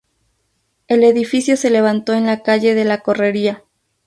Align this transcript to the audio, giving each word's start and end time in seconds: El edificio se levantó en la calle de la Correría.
El 0.87 1.03
edificio 1.03 1.55
se 1.55 1.69
levantó 1.69 2.13
en 2.15 2.25
la 2.25 2.41
calle 2.41 2.73
de 2.73 2.85
la 2.85 3.01
Correría. 3.01 3.61